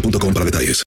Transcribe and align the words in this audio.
para 0.00 0.44
detalles. 0.44 0.84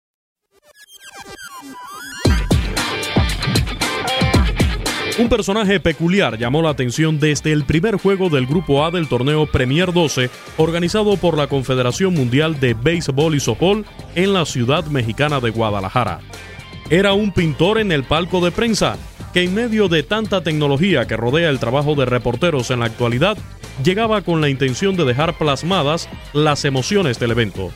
Un 5.19 5.27
personaje 5.27 5.81
peculiar 5.81 6.38
llamó 6.38 6.61
la 6.61 6.69
atención 6.69 7.19
desde 7.19 7.51
el 7.51 7.66
primer 7.66 7.97
juego 7.97 8.29
del 8.29 8.45
Grupo 8.45 8.85
A 8.85 8.91
del 8.91 9.09
torneo 9.09 9.47
Premier 9.47 9.91
12, 9.91 10.29
organizado 10.56 11.17
por 11.17 11.38
la 11.38 11.47
Confederación 11.47 12.13
Mundial 12.13 12.61
de 12.61 12.73
Béisbol 12.73 13.35
y 13.35 13.41
Softball 13.41 13.85
en 14.16 14.34
la 14.34 14.45
ciudad 14.45 14.85
mexicana 14.85 15.41
de 15.41 15.50
Guadalajara. 15.50 16.22
Era 16.89 17.11
un 17.11 17.34
pintor 17.34 17.79
en 17.79 17.91
el 17.91 18.05
palco 18.05 18.39
de 18.39 18.51
prensa, 18.51 18.97
que 19.34 19.44
en 19.44 19.53
medio 19.53 19.89
de 19.89 20.03
tanta 20.03 20.41
tecnología 20.41 21.05
que 21.05 21.17
rodea 21.17 21.50
el 21.50 21.59
trabajo 21.59 21.95
de 21.95 22.05
reporteros 22.05 22.72
en 22.72 22.79
la 22.79 22.85
actualidad, 22.85 23.38
llegaba 23.84 24.22
con 24.22 24.39
la 24.39 24.47
intención 24.47 24.95
de 24.95 25.03
dejar 25.03 25.38
plasmadas 25.38 26.07
las 26.31 26.63
emociones 26.63 27.19
del 27.19 27.31
evento. 27.31 27.73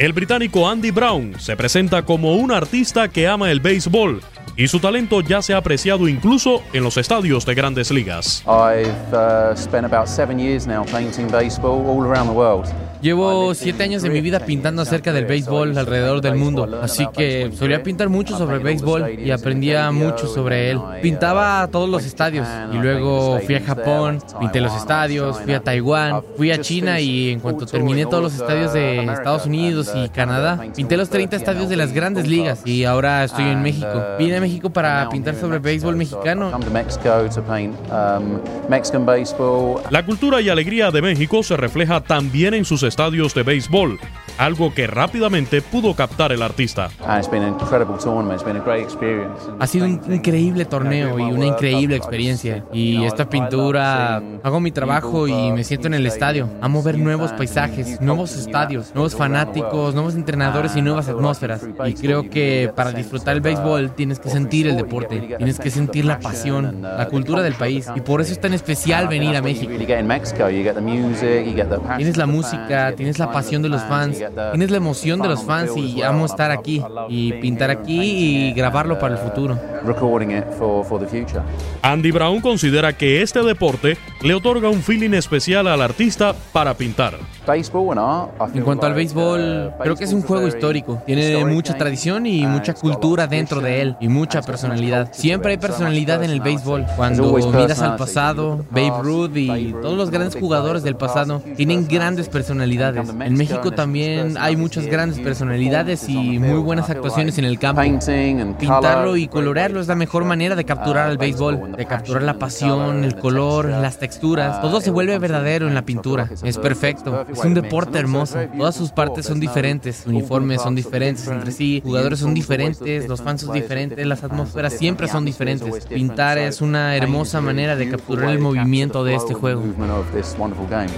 El 0.00 0.14
británico 0.14 0.66
Andy 0.66 0.92
Brown 0.92 1.38
se 1.38 1.54
presenta 1.58 2.00
como 2.06 2.36
un 2.36 2.52
artista 2.52 3.08
que 3.08 3.28
ama 3.28 3.50
el 3.50 3.60
béisbol 3.60 4.22
y 4.56 4.66
su 4.66 4.80
talento 4.80 5.20
ya 5.20 5.42
se 5.42 5.52
ha 5.52 5.58
apreciado 5.58 6.08
incluso 6.08 6.62
en 6.72 6.84
los 6.84 6.96
estadios 6.96 7.44
de 7.44 7.54
grandes 7.54 7.90
ligas. 7.90 8.42
I've 8.46 8.94
uh, 9.12 9.54
spent 9.54 9.84
about 9.84 10.08
seven 10.08 10.38
years 10.38 10.66
now 10.66 10.86
painting 10.86 11.30
baseball 11.30 11.84
all 11.86 12.02
around 12.02 12.28
the 12.28 12.34
world. 12.34 12.64
Llevo 13.02 13.54
siete 13.54 13.84
años 13.84 14.02
de 14.02 14.10
mi 14.10 14.20
vida 14.20 14.40
pintando 14.40 14.82
acerca 14.82 15.12
del 15.12 15.24
béisbol 15.24 15.76
alrededor 15.78 16.20
del 16.20 16.34
mundo, 16.34 16.80
así 16.82 17.06
que 17.14 17.50
solía 17.56 17.82
pintar 17.82 18.10
mucho 18.10 18.36
sobre 18.36 18.56
el 18.56 18.62
béisbol 18.62 19.18
y 19.18 19.30
aprendía 19.30 19.90
mucho 19.90 20.26
sobre 20.26 20.70
él. 20.70 20.80
Pintaba 21.00 21.66
todos 21.68 21.88
los 21.88 22.04
estadios 22.04 22.46
y 22.72 22.76
luego 22.76 23.40
fui 23.40 23.54
a 23.54 23.62
Japón, 23.62 24.18
pinté 24.38 24.60
los 24.60 24.76
estadios, 24.76 25.40
fui 25.40 25.54
a 25.54 25.60
Taiwán, 25.60 26.22
fui 26.36 26.52
a 26.52 26.60
China 26.60 27.00
y 27.00 27.30
en 27.30 27.40
cuanto 27.40 27.64
terminé 27.64 28.04
todos 28.04 28.22
los 28.22 28.34
estadios 28.34 28.74
de 28.74 29.04
Estados 29.04 29.46
Unidos 29.46 29.90
y 29.94 30.08
Canadá, 30.10 30.62
pinté 30.76 30.98
los 30.98 31.08
30 31.08 31.36
estadios 31.36 31.68
de 31.70 31.76
las 31.76 31.92
grandes 31.92 32.26
ligas 32.26 32.60
y 32.66 32.84
ahora 32.84 33.24
estoy 33.24 33.46
en 33.46 33.62
México. 33.62 34.04
Vine 34.18 34.36
a 34.36 34.40
México 34.40 34.70
para 34.70 35.08
pintar 35.08 35.34
sobre 35.36 35.56
el 35.56 35.62
béisbol 35.62 35.96
mexicano. 35.96 36.50
Come 36.50 36.64
to 36.64 36.70
Mexico 36.70 37.28
to 37.34 37.42
paint 37.42 37.74
um, 37.90 38.40
Mexican 38.68 39.06
baseball. 39.06 39.80
La 39.88 40.04
cultura 40.04 40.40
y 40.42 40.50
alegría 40.50 40.90
de 40.90 41.00
México 41.00 41.42
se 41.42 41.56
refleja 41.56 42.00
también 42.02 42.52
en 42.52 42.64
sus 42.66 42.82
estadios 42.90 43.34
de 43.34 43.44
béisbol, 43.44 44.00
algo 44.40 44.72
que 44.72 44.86
rápidamente 44.86 45.60
pudo 45.60 45.94
captar 45.94 46.32
el 46.32 46.42
artista. 46.42 46.88
And 47.06 47.18
it's 47.18 47.30
been 47.30 47.42
an 47.42 47.54
incredible 47.60 47.98
tournament. 47.98 48.40
It's 48.40 48.44
been 48.44 48.56
a 48.56 48.64
great 48.64 48.82
experience. 48.82 49.38
Ha 49.58 49.66
sido 49.66 49.84
un 49.84 50.00
increíble 50.10 50.64
torneo 50.64 51.18
y 51.18 51.30
una 51.30 51.46
increíble 51.46 51.96
experiencia. 51.96 52.64
Y 52.72 53.04
esta 53.04 53.28
pintura, 53.28 54.22
hago 54.42 54.60
mi 54.60 54.72
trabajo 54.72 55.28
y 55.28 55.52
me 55.52 55.62
siento 55.62 55.88
en 55.88 55.94
el 55.94 56.06
estadio. 56.06 56.48
Amo 56.62 56.82
ver 56.82 56.98
nuevos 56.98 57.32
paisajes, 57.32 58.00
nuevos 58.00 58.34
estadios, 58.34 58.92
nuevos 58.94 59.14
fanáticos, 59.14 59.94
nuevos 59.94 60.14
entrenadores 60.14 60.74
y 60.74 60.80
nuevas 60.80 61.08
atmósferas. 61.08 61.60
Y 61.86 61.92
creo 61.92 62.30
que 62.30 62.72
para 62.74 62.92
disfrutar 62.92 63.34
el 63.34 63.42
béisbol 63.42 63.94
tienes 63.94 64.18
que 64.18 64.30
sentir 64.30 64.66
el 64.66 64.76
deporte, 64.76 65.20
tienes 65.36 65.58
que 65.58 65.70
sentir 65.70 66.06
la 66.06 66.18
pasión, 66.18 66.80
la 66.80 67.08
cultura 67.08 67.42
del 67.42 67.54
país. 67.54 67.88
Y 67.94 68.00
por 68.00 68.22
eso 68.22 68.32
es 68.32 68.40
tan 68.40 68.54
especial 68.54 69.06
venir 69.06 69.36
a 69.36 69.42
México. 69.42 69.70
You 69.70 69.86
get 69.86 70.00
in 70.00 70.06
Mexico, 70.06 70.48
you 70.48 70.62
get 70.62 70.74
the 70.74 70.80
music, 70.80 71.44
you 71.44 71.54
get 71.54 71.68
the 71.68 71.76
passion. 71.76 71.98
Tienes 71.98 72.16
la 72.16 72.26
música, 72.26 72.94
tienes 72.96 73.18
la 73.18 73.30
pasión 73.30 73.60
de 73.60 73.68
los 73.68 73.82
fans, 73.82 74.18
tienes 74.34 74.70
la 74.70 74.76
emoción 74.76 75.20
de 75.20 75.28
los 75.28 75.42
fans 75.44 75.76
y 75.76 76.02
amo 76.02 76.26
estar 76.26 76.50
aquí 76.50 76.82
y 77.08 77.32
pintar 77.34 77.70
aquí 77.70 78.00
y 78.00 78.52
grabarlo 78.52 78.98
para 78.98 79.14
el 79.14 79.20
futuro. 79.20 79.58
Recording 79.84 80.30
it 80.32 80.44
for, 80.58 80.84
for 80.84 80.98
the 81.00 81.06
future. 81.06 81.42
Andy 81.82 82.10
Brown 82.10 82.40
considera 82.40 82.92
que 82.92 83.22
este 83.22 83.42
deporte 83.42 83.96
le 84.22 84.34
otorga 84.34 84.68
un 84.68 84.82
feeling 84.82 85.14
especial 85.14 85.66
al 85.66 85.80
artista 85.82 86.34
para 86.52 86.74
pintar. 86.74 87.14
Baseball 87.46 87.90
and 87.90 87.98
art, 87.98 88.30
I 88.36 88.46
feel 88.46 88.58
En 88.58 88.64
cuanto 88.64 88.86
al 88.86 88.94
béisbol, 88.94 89.72
uh, 89.74 89.82
creo 89.82 89.96
que 89.96 90.04
es 90.04 90.12
un 90.12 90.22
juego 90.22 90.44
very 90.44 90.56
histórico. 90.56 91.02
Tiene 91.06 91.28
historic 91.28 91.54
mucha 91.54 91.74
tradición 91.76 92.26
y 92.26 92.46
mucha 92.46 92.74
cultura 92.74 93.26
dentro 93.26 93.60
de 93.60 93.82
él 93.82 93.96
y 94.00 94.08
mucha 94.08 94.42
personalidad. 94.42 95.10
Siempre 95.12 95.52
hay 95.52 95.58
personalidad 95.58 96.22
en 96.22 96.30
el 96.30 96.40
béisbol. 96.40 96.86
Cuando 96.96 97.32
miras 97.52 97.80
al 97.80 97.96
pasado, 97.96 98.64
Babe 98.70 99.02
Ruth 99.02 99.36
y 99.36 99.72
todos 99.72 99.96
los 99.96 100.10
grandes 100.10 100.36
jugadores 100.36 100.82
del 100.82 100.96
pasado 100.96 101.40
tienen 101.56 101.84
personalities. 101.84 101.88
grandes 101.88 102.28
personalidades. 102.28 103.08
En 103.08 103.34
México 103.34 103.62
and 103.62 103.74
también 103.74 104.36
hay 104.38 104.56
muchas 104.56 104.86
grandes 104.86 105.18
personalidades 105.18 106.08
y 106.08 106.38
muy 106.38 106.58
buenas 106.58 106.90
actuaciones 106.90 107.38
en 107.38 107.46
el 107.46 107.58
campo. 107.58 107.80
Painting 107.80 108.40
and 108.40 108.56
Pintarlo 108.56 109.12
color 109.12 109.18
y 109.18 109.28
is 109.28 109.69
es 109.78 109.86
la 109.86 109.94
mejor 109.94 110.24
manera 110.24 110.56
de 110.56 110.64
capturar 110.64 111.08
al 111.08 111.18
béisbol, 111.18 111.76
de 111.76 111.86
capturar 111.86 112.22
la 112.22 112.34
pasión, 112.34 113.04
el 113.04 113.16
color, 113.16 113.66
las 113.68 113.98
texturas. 113.98 114.60
Todo 114.60 114.80
se 114.80 114.90
vuelve 114.90 115.16
verdadero 115.18 115.68
en 115.68 115.74
la 115.74 115.82
pintura. 115.82 116.28
Es 116.42 116.58
perfecto. 116.58 117.12
perfect 117.12 117.38
Es 117.38 117.44
un 117.44 117.54
deporte 117.54 117.98
hermoso. 117.98 118.38
Todas 118.56 118.74
sus 118.74 118.90
partes 118.90 119.26
son 119.26 119.38
diferentes. 119.38 120.04
Uniformes 120.06 120.62
son 120.62 120.74
diferentes 120.74 121.28
entre 121.28 121.52
sí. 121.52 121.80
Jugadores 121.84 122.18
son 122.18 122.34
diferentes. 122.34 123.08
Los 123.08 123.22
fans 123.22 123.42
son 123.42 123.54
diferentes. 123.54 124.04
Las 124.06 124.24
atmósferas 124.24 124.72
siempre 124.72 125.06
son 125.06 125.24
diferentes. 125.24 125.86
Pintar 125.86 126.38
es 126.38 126.60
una 126.60 126.96
hermosa 126.96 127.40
manera 127.40 127.76
de 127.76 127.90
capturar 127.90 128.30
el 128.30 128.38
movimiento 128.38 129.04
de 129.04 129.14
este 129.14 129.34
juego. 129.34 129.62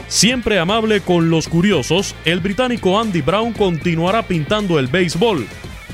Siempre 0.09 0.59
amable 0.59 1.01
con 1.01 1.29
los 1.29 1.49
curiosos, 1.49 2.15
el 2.25 2.41
británico 2.41 2.99
Andy 2.99 3.21
Brown 3.21 3.53
continuará 3.53 4.23
pintando 4.23 4.79
el 4.79 4.87
béisbol 4.87 5.47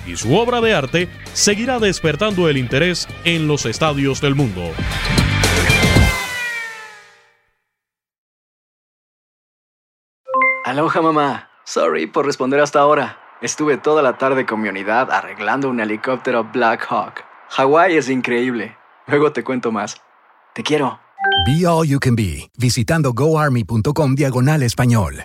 y 0.09 0.17
su 0.17 0.35
obra 0.37 0.61
de 0.61 0.75
arte 0.75 1.09
seguirá 1.35 1.79
despertando 1.79 2.49
el 2.49 2.57
interés 2.57 3.07
en 3.25 3.47
los 3.47 3.67
estadios 3.67 4.21
del 4.21 4.35
mundo. 4.35 4.73
Aloha 10.65 11.01
mamá. 11.01 11.49
Sorry 11.65 12.07
por 12.07 12.27
responder 12.27 12.61
hasta 12.61 12.81
ahora. 12.81 13.19
Estuve 13.41 13.77
toda 13.77 14.03
la 14.03 14.19
tarde 14.19 14.47
con 14.47 14.61
mi 14.61 14.69
unidad 14.69 15.11
arreglando 15.11 15.69
un 15.69 15.81
helicóptero 15.81 16.45
Black 16.45 16.87
Hawk. 16.89 17.25
Hawái 17.51 17.97
es 17.97 18.09
increíble. 18.11 18.77
Luego 19.07 19.33
te 19.33 19.45
cuento 19.45 19.71
más. 19.71 19.97
Te 20.55 20.63
quiero. 20.63 21.01
Be 21.47 21.67
All 21.67 21.87
You 21.87 21.99
Can 22.01 22.17
Be, 22.17 22.51
visitando 22.59 23.13
goarmy.com 23.13 24.15
diagonal 24.15 24.63
español. 24.63 25.25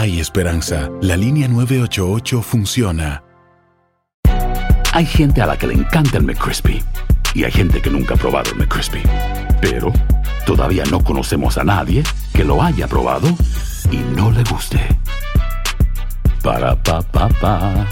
Hay 0.00 0.20
esperanza. 0.20 0.88
La 1.02 1.16
línea 1.16 1.48
988 1.48 2.40
funciona. 2.40 3.24
Hay 4.92 5.04
gente 5.04 5.42
a 5.42 5.46
la 5.46 5.58
que 5.58 5.66
le 5.66 5.74
encanta 5.74 6.18
el 6.18 6.22
McCrispy 6.22 6.80
y 7.34 7.42
hay 7.42 7.50
gente 7.50 7.82
que 7.82 7.90
nunca 7.90 8.14
ha 8.14 8.16
probado 8.16 8.52
el 8.52 8.58
McCrispy. 8.58 9.02
Pero 9.60 9.92
todavía 10.46 10.84
no 10.88 11.02
conocemos 11.02 11.58
a 11.58 11.64
nadie 11.64 12.04
que 12.32 12.44
lo 12.44 12.62
haya 12.62 12.86
probado 12.86 13.26
y 13.90 13.96
no 14.14 14.30
le 14.30 14.44
guste. 14.44 14.78
Para 16.44 16.80
pa 16.80 17.02
pa 17.02 17.28
pa. 17.40 17.84